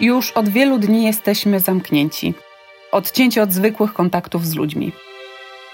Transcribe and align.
Już 0.00 0.32
od 0.32 0.48
wielu 0.48 0.78
dni 0.78 1.04
jesteśmy 1.04 1.60
zamknięci, 1.60 2.34
odcięci 2.92 3.40
od 3.40 3.52
zwykłych 3.52 3.92
kontaktów 3.92 4.46
z 4.46 4.54
ludźmi. 4.54 4.92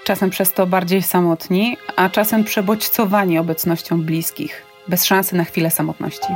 Czasem 0.04 0.30
przez 0.30 0.52
to 0.52 0.66
bardziej 0.66 1.02
samotni, 1.02 1.76
a 1.96 2.08
czasem 2.08 2.44
przebodźcowani 2.44 3.38
obecnością 3.38 4.02
bliskich, 4.02 4.62
bez 4.88 5.04
szansy 5.04 5.36
na 5.36 5.44
chwilę 5.44 5.70
samotności. 5.70 6.26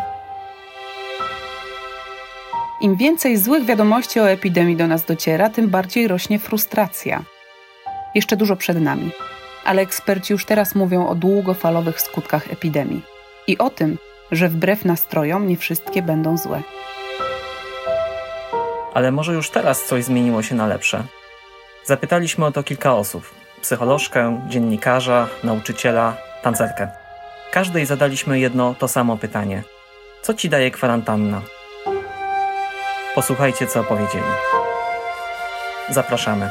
Im 2.80 2.96
więcej 2.96 3.36
złych 3.36 3.64
wiadomości 3.64 4.20
o 4.20 4.30
epidemii 4.30 4.76
do 4.76 4.86
nas 4.86 5.04
dociera, 5.04 5.50
tym 5.50 5.68
bardziej 5.68 6.08
rośnie 6.08 6.38
frustracja. 6.38 7.22
Jeszcze 8.14 8.36
dużo 8.36 8.56
przed 8.56 8.80
nami, 8.80 9.10
ale 9.64 9.82
eksperci 9.82 10.32
już 10.32 10.44
teraz 10.44 10.74
mówią 10.74 11.08
o 11.08 11.14
długofalowych 11.14 12.00
skutkach 12.00 12.52
epidemii 12.52 13.02
i 13.46 13.58
o 13.58 13.70
tym, 13.70 13.98
że 14.32 14.48
wbrew 14.48 14.84
nastrojom 14.84 15.48
nie 15.48 15.56
wszystkie 15.56 16.02
będą 16.02 16.36
złe. 16.36 16.62
Ale 18.96 19.12
może 19.12 19.32
już 19.32 19.50
teraz 19.50 19.84
coś 19.84 20.04
zmieniło 20.04 20.42
się 20.42 20.54
na 20.54 20.66
lepsze? 20.66 21.02
Zapytaliśmy 21.84 22.46
o 22.46 22.52
to 22.52 22.62
kilka 22.62 22.94
osób: 22.94 23.34
psycholożkę, 23.62 24.40
dziennikarza, 24.48 25.26
nauczyciela, 25.44 26.16
tancerkę. 26.42 26.88
Każdej 27.52 27.86
zadaliśmy 27.86 28.38
jedno 28.38 28.74
to 28.74 28.88
samo 28.88 29.16
pytanie: 29.16 29.62
co 30.22 30.34
ci 30.34 30.48
daje 30.48 30.70
kwarantanna? 30.70 31.40
Posłuchajcie, 33.14 33.66
co 33.66 33.84
powiedzieli. 33.84 34.32
Zapraszamy. 35.88 36.50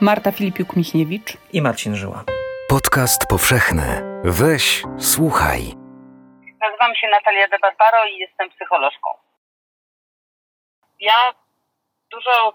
Marta 0.00 0.32
Filipiuk-Michniewicz 0.32 1.36
i 1.52 1.62
Marcin 1.62 1.96
Żyła. 1.96 2.24
Podcast 2.68 3.26
powszechny. 3.26 4.02
Weź, 4.24 4.82
słuchaj. 4.98 5.60
Nazywam 6.60 6.94
się 6.94 7.08
Natalia 7.10 7.48
De 7.48 7.58
Barbaro 7.58 8.06
i 8.06 8.18
jestem 8.18 8.50
psycholożką. 8.50 9.08
Ja 11.00 11.45
dużo 12.10 12.52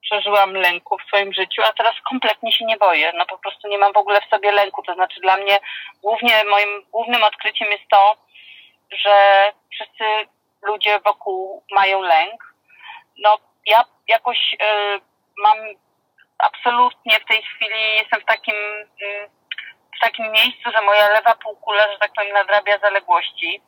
przeżyłam 0.00 0.54
lęku 0.54 0.98
w 0.98 1.02
swoim 1.02 1.32
życiu, 1.32 1.62
a 1.68 1.72
teraz 1.72 1.94
kompletnie 2.10 2.52
się 2.52 2.64
nie 2.64 2.76
boję. 2.76 3.12
No 3.14 3.26
po 3.26 3.38
prostu 3.38 3.68
nie 3.68 3.78
mam 3.78 3.92
w 3.92 3.96
ogóle 3.96 4.20
w 4.20 4.30
sobie 4.30 4.52
lęku. 4.52 4.82
To 4.82 4.94
znaczy 4.94 5.20
dla 5.20 5.36
mnie 5.36 5.58
głównie 6.02 6.44
moim 6.44 6.82
głównym 6.92 7.24
odkryciem 7.24 7.68
jest 7.70 7.88
to, 7.90 8.16
że 8.92 9.44
wszyscy 9.72 10.04
ludzie 10.62 11.00
wokół 11.00 11.62
mają 11.70 12.00
lęk 12.00 12.52
no 13.18 13.38
ja 13.66 13.84
jakoś 14.08 14.54
y, 14.54 15.00
mam 15.38 15.58
absolutnie 16.38 17.20
w 17.20 17.24
tej 17.24 17.42
chwili 17.42 17.94
jestem 17.96 18.20
w 18.20 18.24
takim 18.24 18.54
y, 19.02 19.28
w 19.96 20.00
takim 20.00 20.30
miejscu, 20.32 20.70
że 20.76 20.82
moja 20.82 21.08
lewa 21.08 21.34
półkula, 21.34 21.92
że 21.92 21.98
tak 21.98 22.12
powiem, 22.16 22.32
nadrabia 22.32 22.78
zaległości. 22.78 23.62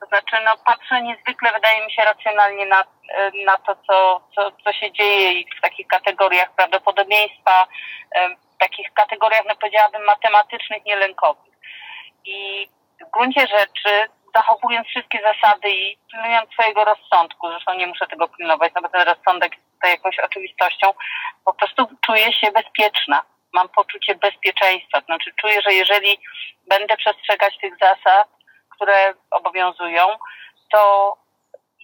To 0.00 0.06
znaczy, 0.06 0.36
no 0.44 0.56
patrzę 0.64 1.02
niezwykle, 1.02 1.52
wydaje 1.52 1.86
mi 1.86 1.92
się, 1.92 2.04
racjonalnie 2.04 2.66
na, 2.66 2.80
y, 2.80 3.44
na 3.44 3.56
to, 3.56 3.76
co, 3.86 4.20
co, 4.34 4.52
co 4.64 4.72
się 4.72 4.92
dzieje 4.92 5.32
i 5.32 5.46
w 5.58 5.60
takich 5.60 5.86
kategoriach 5.86 6.54
prawdopodobieństwa, 6.56 7.66
w 8.54 8.58
takich 8.58 8.92
kategoriach, 8.94 9.42
no 9.48 9.56
powiedziałabym, 9.56 10.04
matematycznych, 10.04 10.84
nielękowych. 10.84 11.54
I 12.24 12.68
w 13.00 13.10
gruncie 13.10 13.40
rzeczy 13.40 14.08
zachowując 14.34 14.88
wszystkie 14.88 15.18
zasady 15.22 15.70
i 15.70 15.98
pilnując 16.12 16.50
swojego 16.50 16.84
rozsądku, 16.84 17.48
zresztą 17.50 17.74
nie 17.74 17.86
muszę 17.86 18.06
tego 18.06 18.28
pilnować, 18.28 18.72
no 18.74 18.82
bo 18.82 18.88
ten 18.88 19.02
rozsądek 19.02 19.56
jest 19.56 19.72
tutaj 19.74 19.90
jakąś 19.90 20.18
oczywistością, 20.18 20.92
po 21.44 21.54
prostu 21.54 21.86
czuję 22.06 22.32
się 22.32 22.52
bezpieczna. 22.52 23.22
Mam 23.52 23.68
poczucie 23.68 24.14
bezpieczeństwa. 24.14 25.00
To 25.00 25.06
znaczy 25.06 25.30
czuję, 25.40 25.62
że 25.62 25.74
jeżeli 25.74 26.18
będę 26.68 26.96
przestrzegać 26.96 27.58
tych 27.58 27.74
zasad, 27.78 28.28
które 28.80 29.14
obowiązują, 29.30 30.06
to 30.72 31.16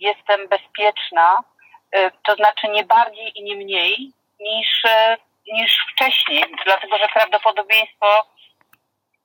jestem 0.00 0.48
bezpieczna, 0.48 1.36
y, 1.96 2.10
to 2.24 2.34
znaczy 2.34 2.68
nie 2.68 2.84
bardziej 2.84 3.38
i 3.38 3.44
nie 3.44 3.56
mniej 3.56 4.12
niż, 4.40 4.84
y, 4.84 5.16
niż 5.52 5.78
wcześniej, 5.92 6.44
dlatego 6.64 6.98
że 6.98 7.08
prawdopodobieństwo 7.08 8.26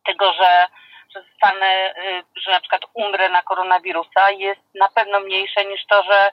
tego, 0.05 0.33
że 0.33 0.67
zostanę, 1.13 1.93
y, 1.97 2.23
że 2.35 2.51
na 2.51 2.59
przykład 2.59 2.81
umrę 2.93 3.29
na 3.29 3.41
koronawirusa 3.41 4.31
jest 4.31 4.61
na 4.75 4.89
pewno 4.89 5.19
mniejsze 5.19 5.65
niż 5.65 5.85
to, 5.85 6.03
że, 6.03 6.31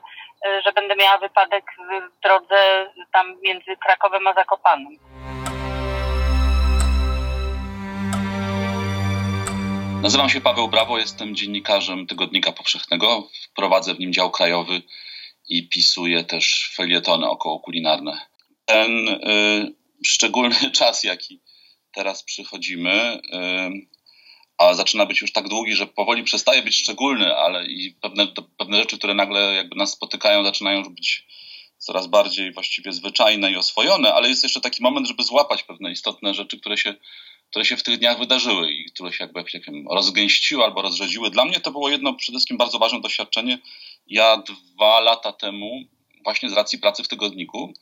że 0.65 0.71
będę 0.71 0.95
miała 0.95 1.17
wypadek 1.17 1.65
w 1.77 2.21
drodze 2.23 2.91
tam 3.13 3.41
między 3.41 3.77
Krakowem 3.77 4.27
a 4.27 4.33
Zakopanem. 4.33 5.08
Nazywam 10.01 10.29
się 10.29 10.41
Paweł 10.41 10.67
Brawo, 10.67 10.97
jestem 10.97 11.35
dziennikarzem 11.35 12.07
Tygodnika 12.07 12.51
Powszechnego. 12.51 13.29
Prowadzę 13.55 13.95
w 13.95 13.99
nim 13.99 14.13
dział 14.13 14.31
krajowy 14.31 14.81
i 15.49 15.67
pisuję 15.69 16.23
też 16.23 16.71
felietony 16.75 17.29
około 17.29 17.59
kulinarne. 17.59 18.27
Ten 18.65 19.07
y, 19.07 19.75
szczególny 20.05 20.71
czas, 20.79 21.03
jaki 21.03 21.41
teraz 21.91 22.23
przychodzimy, 22.23 23.21
y, 23.33 23.99
a 24.57 24.73
zaczyna 24.73 25.05
być 25.05 25.21
już 25.21 25.31
tak 25.31 25.49
długi, 25.49 25.75
że 25.75 25.87
powoli 25.87 26.23
przestaje 26.23 26.61
być 26.61 26.75
szczególny, 26.75 27.35
ale 27.35 27.65
i 27.65 27.91
pewne, 28.01 28.27
pewne 28.57 28.77
rzeczy, 28.77 28.97
które 28.97 29.13
nagle 29.13 29.53
jakby 29.55 29.75
nas 29.75 29.91
spotykają, 29.91 30.43
zaczynają 30.43 30.79
już 30.79 30.89
być 30.89 31.27
coraz 31.77 32.07
bardziej 32.07 32.53
właściwie 32.53 32.93
zwyczajne 32.93 33.51
i 33.51 33.55
oswojone, 33.55 34.13
ale 34.13 34.29
jest 34.29 34.43
jeszcze 34.43 34.61
taki 34.61 34.83
moment, 34.83 35.07
żeby 35.07 35.23
złapać 35.23 35.63
pewne 35.63 35.91
istotne 35.91 36.33
rzeczy, 36.33 36.59
które 36.59 36.77
się, 36.77 36.95
które 37.49 37.65
się 37.65 37.77
w 37.77 37.83
tych 37.83 37.99
dniach 37.99 38.19
wydarzyły 38.19 38.71
i 38.71 38.85
które 38.85 39.13
się 39.13 39.23
jakby 39.23 39.43
jak 39.53 39.65
wiem, 39.65 39.87
rozgęściły 39.91 40.63
albo 40.63 40.81
rozrzedziły. 40.81 41.29
Dla 41.29 41.45
mnie 41.45 41.59
to 41.59 41.71
było 41.71 41.89
jedno 41.89 42.13
przede 42.13 42.37
wszystkim 42.37 42.57
bardzo 42.57 42.79
ważne 42.79 43.01
doświadczenie. 43.01 43.59
Ja 44.07 44.37
dwa 44.37 44.99
lata 44.99 45.31
temu, 45.31 45.83
właśnie 46.23 46.49
z 46.49 46.53
racji 46.53 46.79
pracy 46.79 47.03
w 47.03 47.07
tygodniku, 47.07 47.73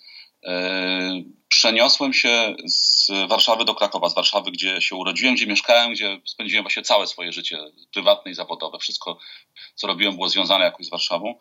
przeniosłem 1.47 2.13
się 2.13 2.55
z 2.65 3.07
Warszawy 3.27 3.65
do 3.65 3.75
Krakowa, 3.75 4.09
z 4.09 4.15
Warszawy, 4.15 4.51
gdzie 4.51 4.81
się 4.81 4.95
urodziłem, 4.95 5.35
gdzie 5.35 5.47
mieszkałem, 5.47 5.91
gdzie 5.91 6.21
spędziłem 6.25 6.63
właśnie 6.63 6.83
całe 6.83 7.07
swoje 7.07 7.33
życie 7.33 7.59
prywatne 7.93 8.31
i 8.31 8.33
zawodowe. 8.33 8.79
Wszystko, 8.79 9.19
co 9.75 9.87
robiłem, 9.87 10.15
było 10.15 10.29
związane 10.29 10.65
jakoś 10.65 10.85
z 10.85 10.89
Warszawą. 10.89 11.35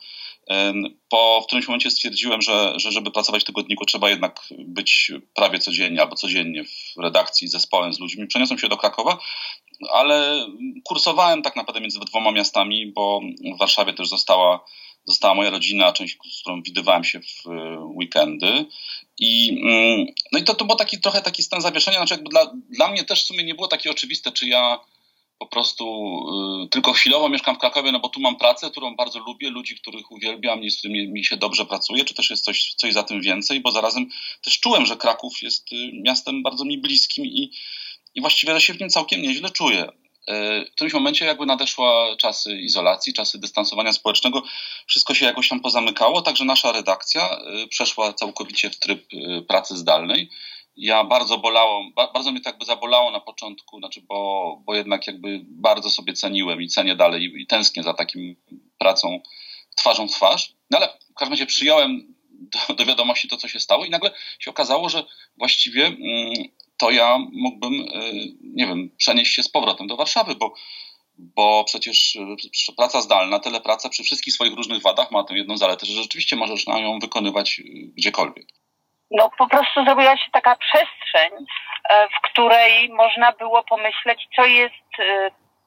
E, 0.50 0.72
po 1.08 1.40
w 1.42 1.46
którymś 1.46 1.68
momencie 1.68 1.90
stwierdziłem, 1.90 2.42
że, 2.42 2.72
że 2.76 2.92
żeby 2.92 3.10
pracować 3.10 3.42
w 3.42 3.46
tygodniku, 3.46 3.84
trzeba 3.84 4.10
jednak 4.10 4.40
być 4.58 5.12
prawie 5.34 5.58
codziennie 5.58 6.02
albo 6.02 6.16
codziennie 6.16 6.64
w 6.64 7.00
redakcji 7.02 7.48
z 7.48 7.52
zespołem, 7.52 7.92
z 7.92 8.00
ludźmi. 8.00 8.26
Przeniosłem 8.26 8.58
się 8.58 8.68
do 8.68 8.76
Krakowa, 8.76 9.18
ale 9.92 10.46
kursowałem 10.84 11.42
tak 11.42 11.56
naprawdę 11.56 11.80
między 11.80 12.00
dwoma 12.00 12.32
miastami, 12.32 12.92
bo 12.92 13.20
w 13.54 13.58
Warszawie 13.58 13.92
też 13.92 14.08
została 14.08 14.64
została 15.06 15.34
moja 15.34 15.50
rodzina, 15.50 15.93
część, 15.93 16.19
z 16.33 16.41
którą 16.41 16.62
widywałem 16.62 17.05
się 17.05 17.21
w 17.21 17.47
e, 17.47 17.78
weekendy. 17.81 18.65
I, 19.19 19.59
mm, 19.62 20.06
no 20.33 20.39
i 20.39 20.44
to, 20.44 20.55
to 20.55 20.65
był 20.65 20.77
taki, 20.77 21.00
trochę 21.00 21.22
taki 21.22 21.43
stan 21.43 21.61
zawieszenia. 21.61 21.97
Znaczy 21.97 22.15
jakby 22.15 22.31
dla, 22.31 22.53
dla 22.71 22.89
mnie 22.89 23.05
też 23.05 23.22
w 23.22 23.27
sumie 23.27 23.44
nie 23.44 23.55
było 23.55 23.69
takie 23.69 23.91
oczywiste, 23.91 24.33
czy 24.33 24.49
ja 24.49 24.81
po 25.39 25.47
prostu 25.47 25.84
y, 26.65 26.69
tylko 26.69 26.93
chwilowo 26.93 27.28
mieszkam 27.28 27.56
w 27.56 27.59
Krakowie, 27.59 27.93
no 27.93 28.00
bo 28.00 28.09
tu 28.09 28.21
mam 28.21 28.37
pracę, 28.37 28.71
którą 28.71 28.97
bardzo 28.97 29.19
lubię, 29.19 29.50
ludzi, 29.50 29.77
których 29.77 30.12
uwielbiam 30.12 30.65
i 30.65 30.71
z 30.71 30.78
którymi 30.78 31.09
mi 31.09 31.25
się 31.25 31.37
dobrze 31.37 31.67
pracuje, 31.67 32.05
czy 32.05 32.15
też 32.15 32.31
jest 32.31 32.44
coś, 32.44 32.75
coś 32.75 32.93
za 32.93 33.03
tym 33.03 33.23
więcej, 33.23 33.61
bo 33.61 33.71
zarazem 33.71 34.09
też 34.43 34.61
czułem, 34.61 34.87
że 34.87 34.97
Kraków 34.97 35.43
jest 35.43 35.73
y, 35.73 35.77
miastem 36.05 36.43
bardzo 36.43 36.65
mi 36.65 36.78
bliskim 36.78 37.27
i, 37.27 37.50
i 38.15 38.21
właściwie 38.21 38.61
się 38.61 38.75
w 38.75 38.81
nim 38.81 38.88
całkiem 38.88 39.23
nieźle 39.23 39.50
czuję. 39.50 39.88
E, 40.26 40.64
w 40.64 40.70
którymś 40.70 40.94
momencie 40.94 41.25
jakby 41.25 41.47
nadeszła 41.47 42.16
czasy 42.16 42.56
izolacji, 42.56 43.12
czasy 43.12 43.38
dystansowania 43.38 43.92
społecznego, 43.92 44.42
wszystko 44.87 45.14
się 45.14 45.26
jakoś 45.26 45.48
tam 45.48 45.60
pozamykało, 45.60 46.22
także 46.22 46.44
nasza 46.44 46.72
redakcja 46.72 47.28
e, 47.31 47.66
przeszła 47.66 48.12
całkowicie 48.12 48.70
w 48.70 48.78
tryb 48.78 49.06
e, 49.12 49.42
pracy 49.42 49.76
zdalnej. 49.76 50.31
Ja 50.76 51.04
bardzo 51.04 51.38
bolało, 51.38 51.91
bardzo 51.97 52.32
mnie 52.32 52.41
tak 52.41 52.59
by 52.59 52.64
zabolało 52.64 53.10
na 53.10 53.20
początku, 53.20 53.78
znaczy 53.78 54.00
bo, 54.00 54.62
bo 54.64 54.75
jednak 54.75 55.06
jakby 55.06 55.41
bardzo 55.44 55.91
sobie 55.91 56.12
ceniłem 56.12 56.62
i 56.62 56.69
cenię 56.69 56.97
dalej 56.97 57.22
i, 57.22 57.43
i 57.43 57.47
tęsknię 57.47 57.82
za 57.82 57.94
takim 57.94 58.37
pracą 58.78 59.20
twarzą 59.76 60.08
w 60.08 60.11
twarz. 60.11 60.52
No 60.70 60.78
ale 60.78 60.88
w 61.11 61.14
każdym 61.14 61.32
razie 61.32 61.46
przyjąłem 61.46 62.14
do, 62.31 62.75
do 62.75 62.84
wiadomości 62.84 63.28
to, 63.28 63.37
co 63.37 63.49
się 63.49 63.61
stało 63.61 63.84
i 63.84 63.90
nagle 63.90 64.11
się 64.38 64.50
okazało, 64.50 64.88
że 64.88 65.05
właściwie 65.38 65.87
mm, 65.87 66.32
to 66.78 66.90
ja 66.90 67.19
mógłbym, 67.32 67.73
y, 67.73 68.12
nie 68.55 68.67
wiem, 68.67 68.90
przenieść 68.99 69.34
się 69.34 69.43
z 69.43 69.49
powrotem 69.49 69.87
do 69.87 69.96
Warszawy, 69.96 70.34
bo, 70.34 70.55
bo 71.19 71.64
przecież 71.64 72.17
y, 72.69 72.75
praca 72.76 73.00
zdalna, 73.00 73.38
telepraca 73.38 73.88
przy 73.88 74.02
wszystkich 74.02 74.34
swoich 74.34 74.55
różnych 74.55 74.82
wadach 74.82 75.11
ma 75.11 75.25
tę 75.25 75.34
jedną 75.34 75.56
zaletę, 75.56 75.87
że 75.87 76.02
rzeczywiście 76.02 76.37
możesz 76.37 76.67
na 76.67 76.78
ją 76.78 76.99
wykonywać 76.99 77.58
y, 77.58 77.62
gdziekolwiek. 77.96 78.46
No 79.11 79.31
po 79.38 79.49
prostu 79.49 79.84
zrobiła 79.84 80.17
się 80.17 80.31
taka 80.32 80.56
przestrzeń, 80.56 81.46
w 82.19 82.31
której 82.31 82.88
można 82.88 83.32
było 83.32 83.64
pomyśleć, 83.64 84.28
co 84.37 84.46
jest 84.46 84.75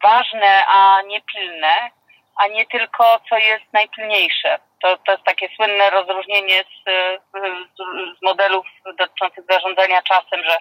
ważne, 0.03 0.65
a 0.67 1.01
nie 1.07 1.21
pilne, 1.21 1.91
a 2.35 2.47
nie 2.47 2.65
tylko 2.65 3.19
co 3.29 3.37
jest 3.37 3.73
najpilniejsze. 3.73 4.59
To, 4.81 4.97
to 4.97 5.11
jest 5.11 5.23
takie 5.23 5.49
słynne 5.55 5.89
rozróżnienie 5.89 6.63
z, 6.63 6.89
z, 7.33 7.77
z 8.19 8.21
modelów 8.21 8.65
dotyczących 8.97 9.45
zarządzania 9.49 10.01
czasem, 10.01 10.43
że 10.43 10.57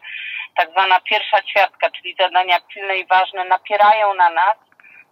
tak 0.56 0.70
zwana 0.70 1.00
pierwsza 1.00 1.42
ćwiartka, 1.42 1.90
czyli 1.90 2.16
zadania 2.18 2.60
pilne 2.60 2.96
i 2.96 3.06
ważne, 3.06 3.44
napierają 3.44 4.14
na 4.14 4.30
nas 4.30 4.56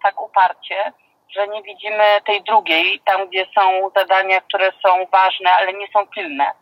tak 0.03 0.21
uparcie, 0.21 0.93
że 1.29 1.49
nie 1.49 1.63
widzimy 1.63 2.05
tej 2.25 2.43
drugiej, 2.43 3.01
tam 3.05 3.29
gdzie 3.29 3.47
są 3.59 3.91
zadania, 3.97 4.41
które 4.41 4.73
są 4.87 5.07
ważne, 5.13 5.53
ale 5.53 5.73
nie 5.73 5.89
są 5.89 6.07
pilne. 6.07 6.53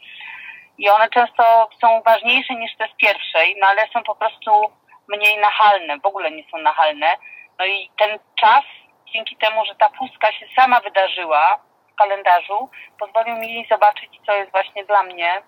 I 0.79 0.88
one 0.88 1.08
często 1.08 1.69
są 1.81 2.02
ważniejsze 2.02 2.55
niż 2.55 2.76
te 2.76 2.88
z 2.88 2.97
pierwszej, 2.97 3.56
no 3.61 3.67
ale 3.67 3.88
są 3.93 4.02
po 4.02 4.14
prostu 4.14 4.50
mniej 5.08 5.38
nachalne, 5.38 5.99
w 5.99 6.06
ogóle 6.06 6.31
nie 6.31 6.44
są 6.50 6.58
nachalne. 6.58 7.17
No 7.58 7.64
i 7.64 7.90
ten 7.99 8.19
czas, 8.40 8.64
dzięki 9.12 9.37
temu, 9.37 9.64
że 9.64 9.75
ta 9.75 9.90
pustka 9.90 10.32
się 10.32 10.47
sama 10.56 10.81
wydarzyła 10.81 11.58
kalendarzu, 11.99 12.69
pozwolił 12.99 13.37
mi 13.37 13.67
zobaczyć, 13.70 14.11
co 14.26 14.32
jest 14.32 14.50
właśnie 14.50 14.85
dla 14.85 15.02
mnie 15.02 15.43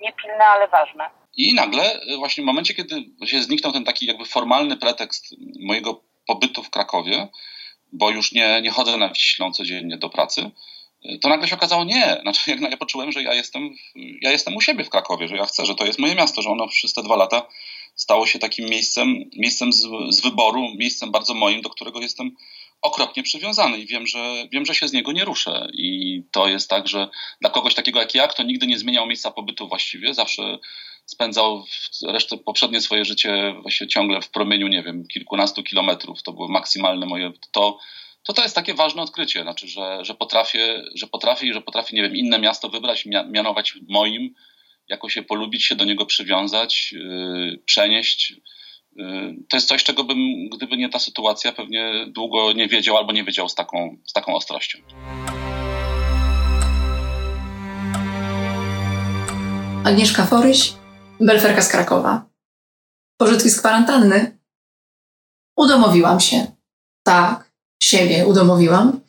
niepilne, 0.00 0.44
ale 0.44 0.68
ważne. 0.68 1.10
I 1.36 1.54
nagle, 1.54 2.02
y, 2.02 2.16
właśnie 2.16 2.42
w 2.42 2.46
momencie, 2.46 2.74
kiedy 2.74 3.04
się 3.26 3.42
zniknął 3.42 3.72
ten 3.72 3.84
taki 3.84 4.06
jakby 4.06 4.24
formalny 4.24 4.76
pretekst 4.76 5.34
mojego 5.60 6.02
pobytu 6.26 6.62
w 6.62 6.70
Krakowie, 6.70 7.28
bo 7.92 8.10
już 8.10 8.32
nie, 8.32 8.62
nie 8.62 8.70
chodzę 8.70 8.96
na 8.96 9.08
Wiślą 9.08 9.52
codziennie 9.52 9.96
do 9.96 10.08
pracy, 10.08 10.50
y, 11.04 11.18
to 11.18 11.28
nagle 11.28 11.48
się 11.48 11.54
okazało, 11.54 11.84
nie. 11.84 12.16
Znaczy, 12.22 12.50
jak 12.50 12.60
ja 12.60 12.76
poczułem, 12.76 13.12
że 13.12 13.22
ja 13.22 13.34
jestem, 13.34 13.70
ja 14.22 14.30
jestem 14.30 14.56
u 14.56 14.60
siebie 14.60 14.84
w 14.84 14.90
Krakowie, 14.90 15.28
że 15.28 15.36
ja 15.36 15.46
chcę, 15.46 15.66
że 15.66 15.74
to 15.74 15.86
jest 15.86 15.98
moje 15.98 16.14
miasto, 16.14 16.42
że 16.42 16.50
ono 16.50 16.68
przez 16.68 16.92
te 16.92 17.02
dwa 17.02 17.16
lata 17.16 17.46
stało 17.94 18.26
się 18.26 18.38
takim 18.38 18.68
miejscem, 18.68 19.30
miejscem 19.36 19.72
z, 19.72 19.88
z 20.08 20.20
wyboru, 20.20 20.68
miejscem 20.78 21.10
bardzo 21.10 21.34
moim, 21.34 21.62
do 21.62 21.70
którego 21.70 22.00
jestem 22.00 22.36
okropnie 22.82 23.22
przywiązany 23.22 23.78
i 23.78 23.86
wiem 23.86 24.06
że, 24.06 24.46
wiem, 24.52 24.66
że 24.66 24.74
się 24.74 24.88
z 24.88 24.92
niego 24.92 25.12
nie 25.12 25.24
ruszę. 25.24 25.68
I 25.72 26.22
to 26.30 26.48
jest 26.48 26.70
tak, 26.70 26.88
że 26.88 27.08
dla 27.40 27.50
kogoś 27.50 27.74
takiego 27.74 28.00
jak 28.00 28.14
ja, 28.14 28.28
kto 28.28 28.42
nigdy 28.42 28.66
nie 28.66 28.78
zmieniał 28.78 29.06
miejsca 29.06 29.30
pobytu 29.30 29.68
właściwie, 29.68 30.14
zawsze 30.14 30.58
spędzał 31.06 31.64
resztę 32.08 32.38
poprzednie 32.38 32.80
swoje 32.80 33.04
życie 33.04 33.54
właśnie 33.62 33.88
ciągle 33.88 34.22
w 34.22 34.30
promieniu, 34.30 34.68
nie 34.68 34.82
wiem, 34.82 35.06
kilkunastu 35.06 35.62
kilometrów, 35.62 36.22
to 36.22 36.32
było 36.32 36.48
maksymalne 36.48 37.06
moje, 37.06 37.32
to, 37.52 37.78
to 38.22 38.32
to 38.32 38.42
jest 38.42 38.54
takie 38.54 38.74
ważne 38.74 39.02
odkrycie, 39.02 39.42
znaczy, 39.42 39.68
że, 39.68 40.04
że 40.04 40.14
potrafię, 40.14 40.84
że 40.94 41.06
potrafię 41.06 41.46
i 41.46 41.52
że 41.52 41.60
potrafię, 41.60 41.96
nie 41.96 42.02
wiem, 42.02 42.16
inne 42.16 42.38
miasto 42.38 42.68
wybrać, 42.68 43.06
mianować 43.06 43.74
moim, 43.88 44.34
jakoś 44.88 45.14
się 45.14 45.22
polubić, 45.22 45.64
się 45.64 45.74
do 45.74 45.84
niego 45.84 46.06
przywiązać, 46.06 46.92
yy, 46.92 47.62
przenieść. 47.64 48.34
Yy, 48.92 49.36
to 49.48 49.56
jest 49.56 49.68
coś, 49.68 49.84
czego 49.84 50.04
bym, 50.04 50.18
gdyby 50.52 50.76
nie 50.76 50.88
ta 50.88 50.98
sytuacja, 50.98 51.52
pewnie 51.52 52.06
długo 52.08 52.52
nie 52.52 52.68
wiedział 52.68 52.96
albo 52.96 53.12
nie 53.12 53.24
wiedział 53.24 53.48
z 53.48 53.54
taką, 53.54 53.96
z 54.06 54.12
taką 54.12 54.34
ostrością. 54.34 54.78
Agnieszka 59.84 60.26
Foryś, 60.26 60.72
belferka 61.20 61.62
z 61.62 61.68
Krakowa. 61.68 62.30
Pożytki 63.20 63.50
z 63.50 63.60
kwarantanny. 63.60 64.38
Udomowiłam 65.56 66.20
się. 66.20 66.46
Tak, 67.02 67.52
siebie 67.82 68.26
udomowiłam. 68.26 69.00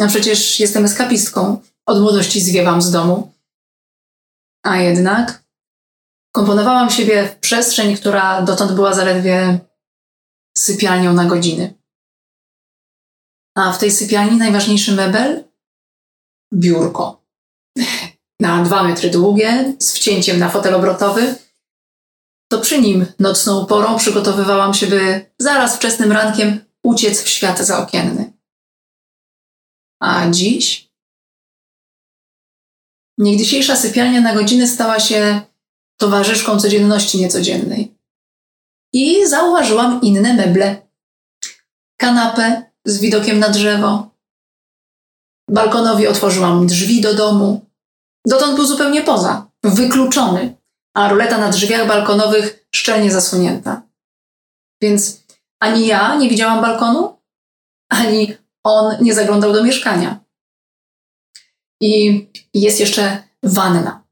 A 0.00 0.06
przecież 0.06 0.60
jestem 0.60 0.84
eskapistką. 0.84 1.60
Od 1.86 2.00
młodości 2.00 2.40
zwiewam 2.40 2.82
z 2.82 2.90
domu. 2.90 3.32
A 4.62 4.76
jednak 4.76 5.44
komponowałam 6.38 6.90
siebie 6.90 7.28
w 7.28 7.36
przestrzeń, 7.36 7.96
która 7.96 8.42
dotąd 8.42 8.72
była 8.72 8.94
zaledwie 8.94 9.58
sypialnią 10.58 11.12
na 11.12 11.24
godziny. 11.24 11.74
A 13.56 13.72
w 13.72 13.78
tej 13.78 13.90
sypialni 13.90 14.36
najważniejszy 14.36 14.92
mebel? 14.92 15.44
Biurko. 16.54 17.24
Na 18.40 18.62
dwa 18.62 18.82
metry 18.82 19.10
długie, 19.10 19.76
z 19.78 19.92
wcięciem 19.92 20.38
na 20.38 20.48
fotel 20.48 20.74
obrotowy. 20.74 21.34
To 22.52 22.60
przy 22.60 22.80
nim 22.80 23.06
nocną 23.18 23.66
porą 23.66 23.98
przygotowywałam 23.98 24.74
się, 24.74 24.86
by 24.86 25.30
zaraz 25.38 25.76
wczesnym 25.76 26.12
rankiem 26.12 26.64
uciec 26.84 27.22
w 27.22 27.28
świat 27.28 27.58
zaokienny. 27.58 28.32
A 30.02 30.30
dziś 30.30 30.88
Niegdysiejsza 33.18 33.76
sypialnia 33.76 34.20
na 34.20 34.34
godzinę 34.34 34.66
stała 34.66 35.00
się 35.00 35.47
towarzyszką 36.00 36.60
codzienności 36.60 37.18
niecodziennej. 37.18 37.94
I 38.92 39.26
zauważyłam 39.26 40.00
inne 40.02 40.34
meble. 40.34 40.88
Kanapę 42.00 42.70
z 42.84 43.00
widokiem 43.00 43.38
na 43.38 43.48
drzewo. 43.48 44.10
Balkonowi 45.50 46.06
otworzyłam 46.06 46.66
drzwi 46.66 47.00
do 47.00 47.14
domu. 47.14 47.66
Dotąd 48.26 48.56
był 48.56 48.64
zupełnie 48.64 49.02
poza, 49.02 49.50
wykluczony, 49.64 50.56
a 50.94 51.08
ruleta 51.08 51.38
na 51.38 51.48
drzwiach 51.48 51.88
balkonowych 51.88 52.66
szczelnie 52.74 53.12
zasunięta. 53.12 53.82
Więc 54.82 55.24
ani 55.60 55.86
ja 55.86 56.16
nie 56.16 56.28
widziałam 56.28 56.60
balkonu, 56.60 57.18
ani 57.88 58.34
on 58.64 58.96
nie 59.00 59.14
zaglądał 59.14 59.52
do 59.52 59.64
mieszkania. 59.64 60.20
I 61.80 62.26
jest 62.54 62.80
jeszcze 62.80 63.22
wanna. 63.42 64.07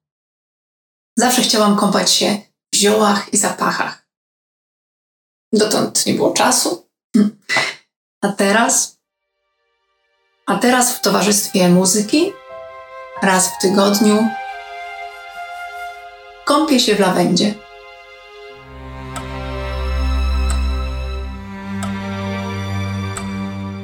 Zawsze 1.18 1.42
chciałam 1.42 1.76
kąpać 1.76 2.10
się 2.10 2.38
w 2.72 2.76
ziołach 2.76 3.34
i 3.34 3.36
zapachach. 3.36 4.06
Dotąd 5.52 6.06
nie 6.06 6.14
było 6.14 6.32
czasu. 6.32 6.88
A 8.22 8.28
teraz? 8.28 8.98
A 10.46 10.56
teraz 10.56 10.96
w 10.96 11.00
towarzystwie 11.00 11.68
muzyki, 11.68 12.32
raz 13.22 13.48
w 13.48 13.58
tygodniu, 13.60 14.28
kąpię 16.44 16.80
się 16.80 16.94
w 16.94 17.00
lawendzie. 17.00 17.54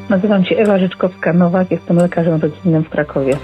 Nazywam 0.08 0.44
się 0.44 0.56
Ewa 0.56 0.78
Życzkowska-Nowak, 0.78 1.66
jestem 1.70 1.96
lekarzem 1.96 2.40
rodzinnym 2.40 2.84
w 2.84 2.90
Krakowie. 2.90 3.38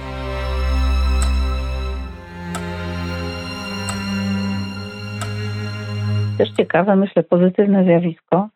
Też 6.38 6.50
ciekawe, 6.50 6.96
myślę, 6.96 7.22
pozytywne 7.22 7.84
zjawisko, 7.84 8.48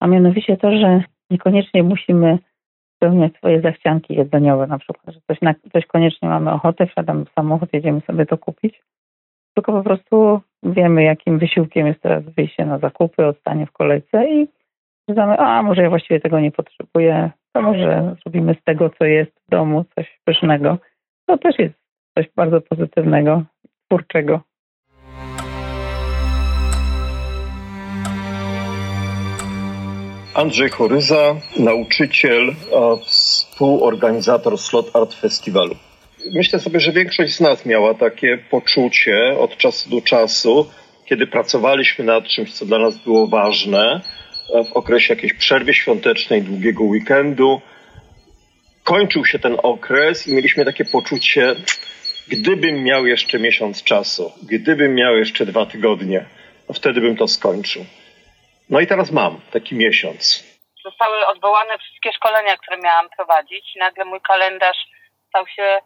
a 0.00 0.06
mianowicie 0.06 0.56
to, 0.56 0.70
że 0.70 1.02
niekoniecznie 1.30 1.82
musimy 1.82 2.38
spełniać 2.96 3.36
swoje 3.36 3.60
zachcianki 3.60 4.14
jedzeniowe, 4.14 4.66
na 4.66 4.78
przykład, 4.78 5.14
że 5.14 5.20
coś, 5.26 5.40
na, 5.40 5.54
coś 5.72 5.86
koniecznie 5.86 6.28
mamy 6.28 6.52
ochotę, 6.52 6.86
wsiadamy 6.86 7.24
w 7.24 7.32
samochód, 7.32 7.72
jedziemy 7.72 8.00
sobie 8.00 8.26
to 8.26 8.38
kupić, 8.38 8.82
tylko 9.54 9.72
po 9.72 9.82
prostu 9.82 10.40
wiemy, 10.62 11.02
jakim 11.02 11.38
wysiłkiem 11.38 11.86
jest 11.86 12.00
teraz 12.00 12.24
wyjście 12.24 12.66
na 12.66 12.78
zakupy, 12.78 13.26
odstanie 13.26 13.66
w 13.66 13.72
kolejce 13.72 14.28
i 14.30 14.48
zdamy, 15.08 15.38
a 15.38 15.62
może 15.62 15.82
ja 15.82 15.88
właściwie 15.88 16.20
tego 16.20 16.40
nie 16.40 16.50
potrzebuję, 16.50 17.30
to 17.52 17.62
może 17.62 18.16
zrobimy 18.22 18.54
z 18.54 18.64
tego, 18.64 18.90
co 18.90 19.04
jest 19.04 19.32
w 19.46 19.50
domu, 19.50 19.84
coś 19.94 20.20
pysznego. 20.24 20.78
To 21.26 21.38
też 21.38 21.58
jest 21.58 21.74
coś 22.18 22.28
bardzo 22.36 22.60
pozytywnego, 22.60 23.42
twórczego. 23.84 24.40
Andrzej 30.36 30.68
Choryza, 30.68 31.36
nauczyciel, 31.56 32.54
współorganizator 33.06 34.58
Slot 34.58 34.96
Art 34.96 35.14
Festiwalu. 35.14 35.76
Myślę 36.34 36.58
sobie, 36.58 36.80
że 36.80 36.92
większość 36.92 37.34
z 37.34 37.40
nas 37.40 37.66
miała 37.66 37.94
takie 37.94 38.38
poczucie 38.50 39.38
od 39.38 39.56
czasu 39.56 39.90
do 39.90 40.00
czasu, 40.00 40.66
kiedy 41.06 41.26
pracowaliśmy 41.26 42.04
nad 42.04 42.24
czymś, 42.24 42.52
co 42.52 42.66
dla 42.66 42.78
nas 42.78 42.98
było 42.98 43.26
ważne, 43.26 44.00
w 44.68 44.72
okresie 44.72 45.14
jakiejś 45.14 45.32
przerwy 45.32 45.74
świątecznej, 45.74 46.42
długiego 46.42 46.84
weekendu. 46.84 47.60
Kończył 48.84 49.24
się 49.24 49.38
ten 49.38 49.56
okres 49.62 50.28
i 50.28 50.34
mieliśmy 50.34 50.64
takie 50.64 50.84
poczucie, 50.84 51.54
gdybym 52.28 52.84
miał 52.84 53.06
jeszcze 53.06 53.38
miesiąc 53.38 53.82
czasu, 53.82 54.32
gdybym 54.42 54.94
miał 54.94 55.16
jeszcze 55.16 55.46
dwa 55.46 55.66
tygodnie, 55.66 56.24
wtedy 56.74 57.00
bym 57.00 57.16
to 57.16 57.28
skończył. 57.28 57.84
No 58.70 58.80
i 58.80 58.86
teraz 58.86 59.10
mam 59.10 59.40
taki 59.52 59.74
miesiąc. 59.74 60.44
Zostały 60.84 61.26
odwołane 61.26 61.78
wszystkie 61.78 62.12
szkolenia, 62.12 62.56
które 62.56 62.78
miałam 62.78 63.08
prowadzić 63.16 63.74
nagle 63.76 64.04
mój 64.04 64.20
kalendarz 64.20 64.86
stał 65.28 65.46
się 65.46 65.78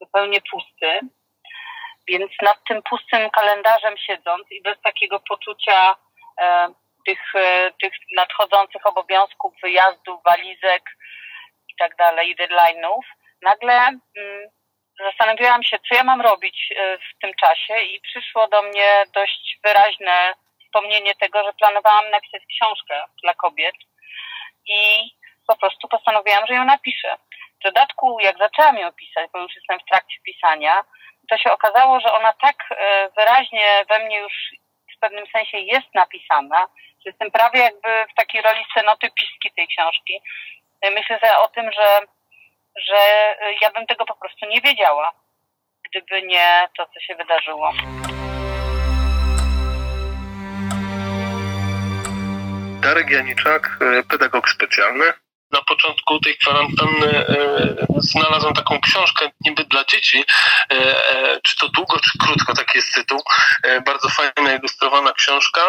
zupełnie 0.00 0.40
pusty. 0.50 1.00
Więc 2.08 2.32
nad 2.42 2.58
tym 2.68 2.82
pustym 2.82 3.30
kalendarzem 3.30 3.94
siedząc 3.98 4.50
i 4.50 4.62
bez 4.62 4.80
takiego 4.80 5.20
poczucia 5.20 5.96
e, 6.40 6.68
tych, 7.06 7.34
e, 7.34 7.72
tych 7.82 7.92
nadchodzących 8.16 8.86
obowiązków, 8.86 9.54
wyjazdów, 9.62 10.22
walizek 10.24 10.82
i 11.68 11.74
tak 11.78 11.96
dalej, 11.96 12.30
i 12.30 12.36
deadline'ów, 12.36 13.02
nagle 13.42 13.72
mm, 13.72 14.00
zastanawiałam 15.04 15.62
się, 15.62 15.78
co 15.88 15.94
ja 15.94 16.04
mam 16.04 16.20
robić 16.20 16.72
e, 16.76 16.98
w 16.98 17.20
tym 17.20 17.32
czasie 17.34 17.80
i 17.80 18.00
przyszło 18.00 18.48
do 18.48 18.62
mnie 18.62 19.04
dość 19.14 19.58
wyraźne 19.64 20.34
wspomnienie 20.66 21.14
tego, 21.14 21.44
że 21.44 21.52
planowałam 21.52 22.10
napisać 22.10 22.42
książkę 22.46 23.02
dla 23.22 23.34
kobiet 23.34 23.74
i 24.68 25.10
po 25.46 25.56
prostu 25.56 25.88
postanowiłam, 25.88 26.46
że 26.46 26.54
ją 26.54 26.64
napiszę. 26.64 27.16
W 27.60 27.64
dodatku, 27.64 28.20
jak 28.20 28.38
zaczęłam 28.38 28.78
ją 28.78 28.92
pisać, 28.92 29.30
bo 29.32 29.38
już 29.38 29.54
jestem 29.56 29.78
w 29.78 29.90
trakcie 29.90 30.16
pisania, 30.24 30.84
to 31.30 31.38
się 31.38 31.52
okazało, 31.52 32.00
że 32.00 32.12
ona 32.12 32.32
tak 32.32 32.56
e, 32.70 33.08
wyraźnie 33.16 33.84
we 33.88 33.98
mnie 33.98 34.18
już 34.18 34.32
w 34.96 35.00
pewnym 35.00 35.26
sensie 35.26 35.58
jest 35.58 35.94
napisana, 35.94 36.68
że 37.04 37.10
jestem 37.10 37.30
prawie 37.30 37.60
jakby 37.60 38.06
w 38.12 38.14
takiej 38.14 38.42
roli 38.42 38.64
scenotypistki 38.70 39.52
tej 39.56 39.68
książki, 39.68 40.20
Myślę 40.82 41.18
sobie 41.18 41.38
o 41.38 41.48
tym, 41.48 41.72
że, 41.72 42.00
że 42.76 42.96
ja 43.60 43.70
bym 43.70 43.86
tego 43.86 44.04
po 44.04 44.14
prostu 44.14 44.46
nie 44.46 44.60
wiedziała, 44.60 45.12
gdyby 45.90 46.22
nie 46.22 46.68
to, 46.76 46.86
co 46.86 47.00
się 47.00 47.14
wydarzyło. 47.14 47.72
Darek 52.86 53.10
Janiczak, 53.10 53.78
e, 53.80 54.02
pedagog 54.02 54.50
specjalny 54.50 55.12
na 55.50 55.62
początku 55.62 56.20
tej 56.20 56.38
kwarantanny 56.38 57.26
e, 57.28 57.76
znalazłem 57.98 58.54
taką 58.54 58.80
książkę 58.80 59.30
niby 59.40 59.64
dla 59.64 59.84
dzieci, 59.84 60.24
e, 60.70 61.40
czy 61.42 61.56
to 61.56 61.68
długo, 61.68 62.00
czy 62.00 62.18
krótko, 62.18 62.54
taki 62.54 62.78
jest 62.78 62.94
tytuł. 62.94 63.20
Bardzo 63.86 64.08
fajna, 64.08 64.52
ilustrowana 64.52 65.12
książka 65.12 65.60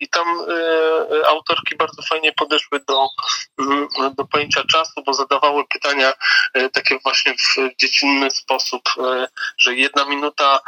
i 0.00 0.08
tam 0.08 0.26
autorki 1.26 1.76
bardzo 1.76 2.02
fajnie 2.02 2.32
podeszły 2.32 2.80
do, 2.88 3.06
mm, 3.60 3.88
do 4.18 4.24
pojęcia 4.24 4.64
czasu, 4.64 5.02
bo 5.06 5.14
zadawały 5.14 5.64
pytania 5.68 6.12
takie 6.72 6.98
właśnie 7.04 7.34
w 7.34 7.76
dziecinny 7.80 8.30
sposób, 8.30 8.82
że 9.58 9.74
jedna 9.74 10.04
minuta 10.04 10.60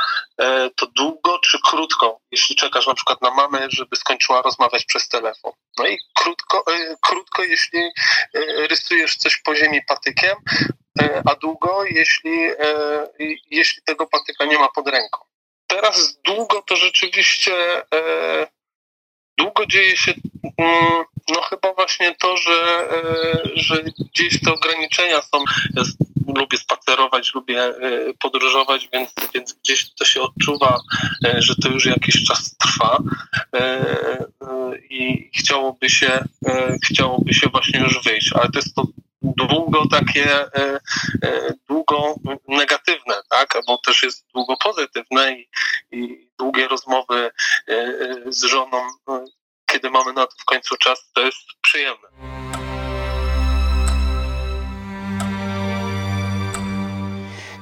to 0.76 0.86
długo 0.86 1.38
czy 1.38 1.58
krótko, 1.64 2.18
jeśli 2.30 2.56
czekasz 2.56 2.86
na 2.86 2.94
przykład 2.94 3.22
na 3.22 3.30
mamę, 3.30 3.66
żeby 3.70 3.96
skończyła 3.96 4.42
rozmawiać 4.42 4.84
przez 4.84 5.08
telefon. 5.08 5.52
No 5.78 5.86
i 5.86 5.98
krótko, 6.14 6.64
krótko 7.00 7.44
jeśli 7.44 7.92
E, 8.34 8.66
rysujesz 8.66 9.16
coś 9.16 9.36
po 9.36 9.54
ziemi 9.54 9.80
patykiem, 9.88 10.36
e, 11.02 11.22
a 11.26 11.34
długo, 11.34 11.84
jeśli, 11.84 12.44
e, 12.44 13.08
jeśli 13.50 13.82
tego 13.82 14.06
patyka 14.06 14.44
nie 14.44 14.58
ma 14.58 14.68
pod 14.68 14.88
ręką. 14.88 15.20
Teraz 15.66 16.18
długo 16.24 16.62
to 16.62 16.76
rzeczywiście 16.76 17.52
długo 19.38 19.66
dzieje 19.66 19.96
się 19.96 20.14
mm, 20.58 21.04
no 21.28 21.42
chyba 21.42 21.72
właśnie 21.72 22.14
to, 22.14 22.36
że, 22.36 22.88
że 23.54 23.82
gdzieś 23.82 24.40
te 24.40 24.52
ograniczenia 24.52 25.22
są. 25.22 25.44
Ja 25.76 25.82
lubię 26.36 26.58
spacerować, 26.84 27.34
lubię 27.34 27.74
podróżować, 28.22 28.88
więc, 28.92 29.14
więc 29.34 29.52
gdzieś 29.52 29.94
to 29.94 30.04
się 30.04 30.22
odczuwa, 30.22 30.78
że 31.38 31.54
to 31.62 31.68
już 31.68 31.86
jakiś 31.86 32.24
czas 32.24 32.56
trwa 32.56 32.98
i 34.90 35.30
chciałoby 35.38 35.90
się, 35.90 36.24
chciałoby 36.84 37.34
się 37.34 37.48
właśnie 37.48 37.80
już 37.80 38.02
wyjść, 38.04 38.32
ale 38.32 38.50
to 38.50 38.58
jest 38.58 38.74
to 38.74 38.86
długo 39.36 39.86
takie, 39.90 40.54
e, 40.54 40.80
e, 41.22 41.54
długo 41.68 42.14
negatywne, 42.48 43.14
tak? 43.30 43.54
Bo 43.66 43.78
też 43.78 44.02
jest 44.02 44.26
długo 44.34 44.56
pozytywne 44.56 45.32
i, 45.32 45.48
i 45.92 46.28
długie 46.38 46.68
rozmowy 46.68 47.30
e, 47.68 47.94
z 48.26 48.44
żoną, 48.44 48.86
kiedy 49.66 49.90
mamy 49.90 50.12
na 50.12 50.26
to 50.26 50.32
w 50.38 50.44
końcu 50.44 50.76
czas, 50.76 51.10
to 51.14 51.20
jest 51.20 51.46
przyjemne. 51.62 52.33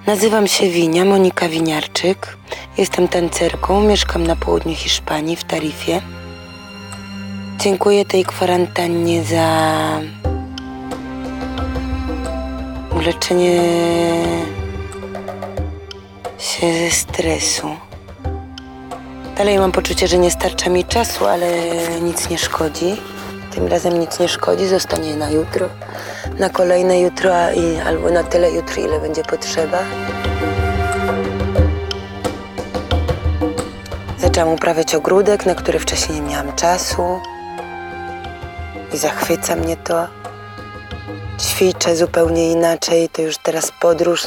Nazywam 0.07 0.47
się 0.49 0.69
Winia, 0.69 1.05
Monika 1.05 1.49
Winiarczyk. 1.49 2.37
Jestem 2.79 3.09
tancerką, 3.09 3.81
mieszkam 3.81 4.27
na 4.27 4.37
południu 4.37 4.75
Hiszpanii, 4.75 5.37
w 5.37 5.45
Tarifie. 5.45 6.01
Dziękuję 7.59 8.05
tej 8.05 8.25
kwarantannie 8.25 9.25
za 9.25 10.01
uleczenie 12.97 13.61
się 16.39 16.73
ze 16.73 16.91
stresu. 16.91 17.69
Dalej 19.37 19.59
mam 19.59 19.73
poczucie, 19.73 20.09
że 20.09 20.19
nie 20.19 20.31
starcza 20.31 20.71
mi 20.71 20.85
czasu, 20.85 21.27
ale 21.27 21.49
nic 22.03 22.29
nie 22.31 22.39
szkodzi. 22.39 22.97
Tym 23.51 23.67
razem 23.67 24.01
nic 24.01 24.21
nie 24.21 24.29
szkodzi, 24.29 24.67
zostanie 24.67 25.17
na 25.17 25.31
jutro, 25.31 25.69
na 26.39 26.51
kolejne 26.51 27.01
jutro, 27.01 27.31
i, 27.55 27.81
albo 27.81 28.11
na 28.11 28.25
tyle 28.25 28.51
jutro, 28.51 28.83
ile 28.83 29.01
będzie 29.01 29.23
potrzeba. 29.23 29.79
Zaczęłam 34.19 34.55
uprawiać 34.55 34.95
ogródek, 34.95 35.47
na 35.47 35.55
który 35.55 35.79
wcześniej 35.79 36.21
nie 36.21 36.31
miałam 36.31 36.53
czasu. 36.53 37.21
I 38.95 38.99
zachwyca 38.99 39.57
mnie 39.57 39.77
to 39.77 40.07
ćwiczę 41.41 41.97
zupełnie 41.97 42.53
inaczej, 42.53 43.09
to 43.09 43.23
już 43.23 43.39
teraz 43.39 43.73
podróż, 43.81 44.25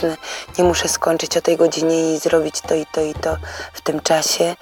nie 0.58 0.64
muszę 0.64 0.88
skończyć 0.88 1.38
o 1.38 1.42
tej 1.42 1.58
godzinie 1.58 2.16
i 2.16 2.20
zrobić 2.20 2.62
to 2.62 2.76
i 2.76 2.86
to 2.92 3.02
i 3.02 3.14
to 3.14 3.38
w 3.74 3.82
tym 3.82 4.00
czasie. 4.00 4.56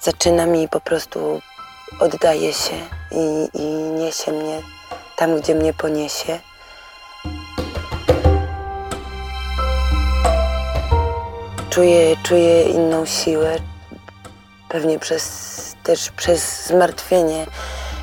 Zaczynam 0.00 0.56
i 0.56 0.68
po 0.68 0.80
prostu 0.80 1.40
oddaję 2.00 2.52
się 2.52 2.76
i, 3.10 3.48
i 3.54 3.64
niesie 3.72 4.32
mnie 4.32 4.62
tam, 5.22 5.40
gdzie 5.40 5.54
mnie 5.54 5.72
poniesie. 5.74 6.38
Czuję, 11.70 12.16
czuję 12.22 12.62
inną 12.62 13.06
siłę, 13.06 13.56
pewnie 14.68 14.98
przez, 14.98 15.76
też 15.82 16.10
przez 16.10 16.66
zmartwienie, 16.66 17.46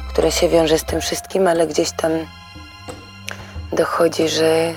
które 0.09 0.31
się 0.31 0.49
wiąże 0.49 0.79
z 0.79 0.83
tym 0.83 1.01
wszystkim, 1.01 1.47
ale 1.47 1.67
gdzieś 1.67 1.91
tam 1.91 2.11
dochodzi, 3.71 4.29
że 4.29 4.73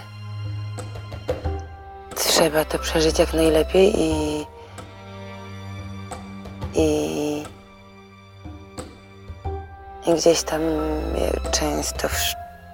trzeba 2.16 2.64
to 2.64 2.78
przeżyć 2.78 3.18
jak 3.18 3.34
najlepiej 3.34 4.00
i, 4.00 4.46
i, 6.74 7.31
i 10.06 10.14
gdzieś 10.14 10.42
tam 10.42 10.60
często 11.52 12.08
w 12.08 12.16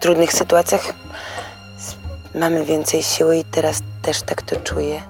trudnych 0.00 0.32
sytuacjach 0.32 0.92
mamy 2.34 2.64
więcej 2.64 3.02
siły 3.02 3.36
i 3.36 3.44
teraz 3.44 3.80
też 4.02 4.22
tak 4.22 4.42
to 4.42 4.56
czuję. 4.60 5.02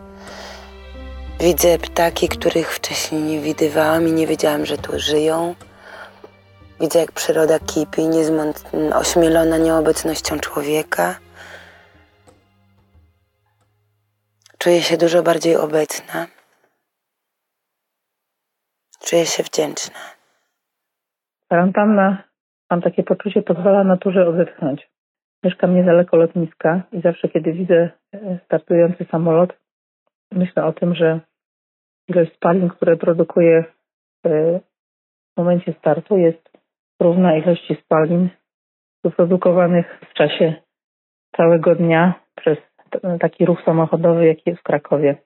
Widzę 1.40 1.78
ptaki, 1.78 2.28
których 2.28 2.74
wcześniej 2.74 3.22
nie 3.22 3.40
widywałam 3.40 4.08
i 4.08 4.12
nie 4.12 4.26
wiedziałam, 4.26 4.66
że 4.66 4.78
tu 4.78 4.98
żyją. 5.00 5.54
Widzę, 6.80 6.98
jak 6.98 7.12
przyroda 7.12 7.58
kipi, 7.58 8.02
ośmielona 8.94 9.58
nieobecnością 9.58 10.40
człowieka. 10.40 11.18
Czuję 14.58 14.82
się 14.82 14.96
dużo 14.96 15.22
bardziej 15.22 15.56
obecna. 15.56 16.26
Czuję 19.00 19.26
się 19.26 19.42
wdzięczna. 19.42 20.17
Kwarantanna, 21.48 22.22
mam 22.70 22.82
takie 22.82 23.02
poczucie, 23.02 23.42
pozwala 23.42 23.84
naturze 23.84 24.28
odetchnąć. 24.28 24.88
Mieszkam 25.44 25.74
niedaleko 25.74 26.16
lotniska 26.16 26.82
i 26.92 27.00
zawsze, 27.00 27.28
kiedy 27.28 27.52
widzę 27.52 27.90
e, 28.14 28.38
startujący 28.44 29.04
samolot, 29.04 29.58
myślę 30.32 30.64
o 30.64 30.72
tym, 30.72 30.94
że 30.94 31.20
ilość 32.08 32.34
spalin, 32.34 32.68
które 32.68 32.96
produkuje 32.96 33.64
w 34.24 34.60
momencie 35.36 35.72
startu 35.72 36.18
jest 36.18 36.50
równa 37.00 37.36
ilości 37.36 37.76
spalin 37.84 38.28
wyprodukowanych 39.04 40.00
w 40.10 40.14
czasie 40.14 40.54
całego 41.36 41.74
dnia 41.74 42.14
przez 42.36 42.58
taki 43.20 43.46
ruch 43.46 43.62
samochodowy, 43.64 44.26
jaki 44.26 44.42
jest 44.46 44.60
w 44.60 44.64
Krakowie. 44.64 45.16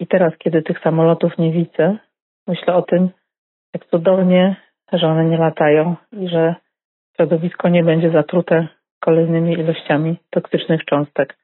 I 0.00 0.06
teraz, 0.06 0.32
kiedy 0.38 0.62
tych 0.62 0.80
samolotów 0.80 1.38
nie 1.38 1.52
widzę, 1.52 1.96
myślę 2.46 2.74
o 2.74 2.82
tym, 2.82 3.10
jak 3.74 3.86
cudownie, 3.86 4.56
że 4.92 5.06
one 5.06 5.24
nie 5.24 5.38
latają 5.38 5.96
i 6.12 6.28
że 6.28 6.54
środowisko 7.16 7.68
nie 7.68 7.84
będzie 7.84 8.10
zatrute 8.10 8.68
kolejnymi 9.00 9.52
ilościami 9.52 10.18
toksycznych 10.30 10.80
cząstek. 10.84 11.36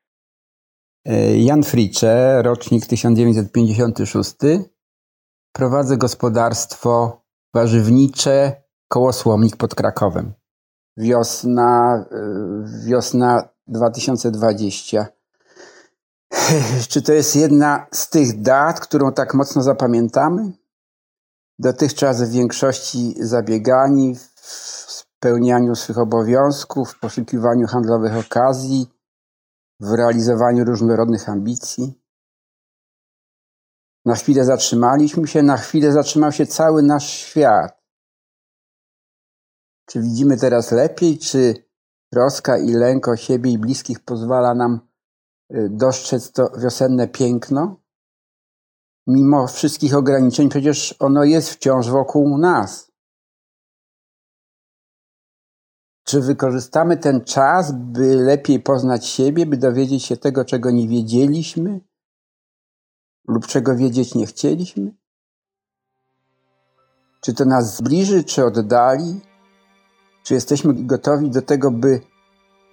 Jan 1.37 1.63
Fricze, 1.63 2.43
rocznik 2.43 2.87
1956. 2.87 4.35
Prowadzę 5.53 5.97
gospodarstwo 5.97 7.23
warzywnicze 7.55 8.53
Kołosłomnik 8.89 9.57
pod 9.57 9.75
Krakowem. 9.75 10.33
Wiosna, 10.97 12.05
y, 12.13 12.89
wiosna 12.89 13.49
2020. 13.67 15.07
Czy 16.91 17.03
to 17.03 17.13
jest 17.13 17.37
jedna 17.37 17.87
z 17.93 18.11
tych 18.11 18.43
dat, 18.43 18.81
którą 18.81 19.13
tak 19.13 19.35
mocno 19.35 19.63
zapamiętamy? 19.63 20.53
Dotychczas 21.59 22.23
w 22.23 22.33
większości 22.33 23.15
zabiegani, 23.21 24.17
w 24.17 24.47
spełnianiu 24.93 25.75
swych 25.75 25.99
obowiązków, 25.99 26.93
w 26.93 27.01
poszukiwaniu 27.01 27.67
handlowych 27.67 28.17
okazji, 28.17 28.87
w 29.81 29.93
realizowaniu 29.93 30.65
różnorodnych 30.65 31.29
ambicji. 31.29 32.03
Na 34.05 34.15
chwilę 34.15 34.45
zatrzymaliśmy 34.45 35.27
się, 35.27 35.43
na 35.43 35.57
chwilę 35.57 35.93
zatrzymał 35.93 36.33
się 36.33 36.47
cały 36.47 36.83
nasz 36.83 37.11
świat. 37.11 37.83
Czy 39.87 40.01
widzimy 40.01 40.37
teraz 40.37 40.73
lepiej, 40.73 41.19
czy 41.19 41.55
troska 42.13 42.59
i 42.59 42.73
lęk 42.73 43.09
o 43.09 43.17
siebie 43.17 43.51
i 43.51 43.59
bliskich 43.59 44.05
pozwala 44.05 44.55
nam 44.55 44.81
y, 45.55 45.69
dostrzec 45.71 46.33
to 46.33 46.51
wiosenne 46.59 47.09
piękno? 47.09 47.86
Mimo 49.07 49.47
wszystkich 49.47 49.95
ograniczeń, 49.95 50.49
przecież 50.49 50.95
ono 50.99 51.25
jest 51.25 51.51
wciąż 51.51 51.89
wokół 51.89 52.39
nas. 52.39 52.93
Czy 56.05 56.21
wykorzystamy 56.21 56.97
ten 56.97 57.25
czas, 57.25 57.73
by 57.73 58.15
lepiej 58.15 58.61
poznać 58.61 59.07
siebie, 59.07 59.47
by 59.47 59.57
dowiedzieć 59.57 60.05
się 60.05 60.17
tego, 60.17 60.45
czego 60.45 60.71
nie 60.71 60.89
wiedzieliśmy 60.89 61.81
lub 63.29 63.47
czego 63.47 63.77
wiedzieć 63.77 64.15
nie 64.15 64.27
chcieliśmy? 64.27 64.95
Czy 67.21 67.35
to 67.35 67.45
nas 67.45 67.77
zbliży, 67.77 68.25
czy 68.25 68.45
oddali? 68.45 69.21
Czy 70.23 70.35
jesteśmy 70.35 70.75
gotowi 70.75 71.31
do 71.31 71.43
tego, 71.43 71.71
by 71.71 72.01